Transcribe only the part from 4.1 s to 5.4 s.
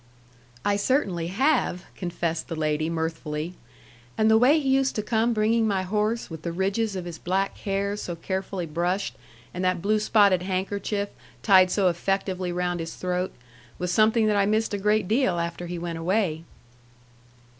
"And the way he used to come